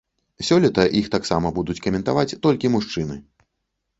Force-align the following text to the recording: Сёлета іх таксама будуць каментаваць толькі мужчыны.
Сёлета 0.45 0.85
іх 0.99 1.09
таксама 1.15 1.51
будуць 1.57 1.77
каментаваць 1.85 2.37
толькі 2.45 2.71
мужчыны. 2.77 3.19